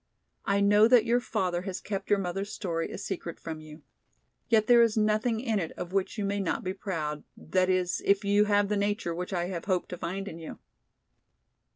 [0.45, 3.83] I know that your father has kept your mother's story a secret from you.
[4.49, 8.01] Yet there is nothing in it of which you may not be proud, that is,
[8.03, 10.57] if you have the nature which I have hoped to find in you."